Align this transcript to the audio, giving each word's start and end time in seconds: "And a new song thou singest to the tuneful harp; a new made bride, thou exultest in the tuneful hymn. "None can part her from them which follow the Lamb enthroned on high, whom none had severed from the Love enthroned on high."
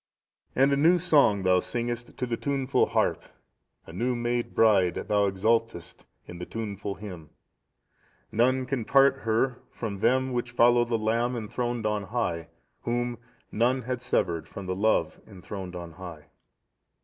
"And 0.55 0.73
a 0.73 0.77
new 0.77 0.97
song 0.97 1.43
thou 1.43 1.59
singest 1.59 2.17
to 2.17 2.25
the 2.25 2.35
tuneful 2.35 2.87
harp; 2.87 3.21
a 3.85 3.93
new 3.93 4.15
made 4.15 4.55
bride, 4.55 4.95
thou 4.95 5.27
exultest 5.29 6.05
in 6.25 6.39
the 6.39 6.45
tuneful 6.47 6.95
hymn. 6.95 7.29
"None 8.31 8.65
can 8.65 8.83
part 8.83 9.17
her 9.17 9.61
from 9.69 9.99
them 9.99 10.33
which 10.33 10.53
follow 10.53 10.85
the 10.85 10.97
Lamb 10.97 11.35
enthroned 11.35 11.85
on 11.85 12.05
high, 12.05 12.47
whom 12.81 13.19
none 13.51 13.83
had 13.83 14.01
severed 14.01 14.47
from 14.49 14.65
the 14.65 14.75
Love 14.75 15.21
enthroned 15.27 15.75
on 15.75 15.91
high." 15.91 16.25